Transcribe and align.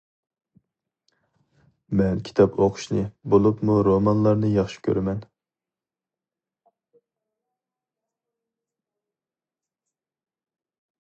مەن 1.99 2.23
كىتاب 2.29 2.57
ئوقۇشنى، 2.63 3.03
بولۇپمۇ 3.33 3.75
رومانلارنى 3.89 4.49
ياخشى 4.53 4.81
كۆرىمەن. 4.89 5.21